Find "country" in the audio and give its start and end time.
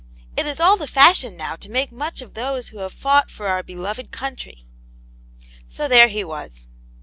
4.11-4.65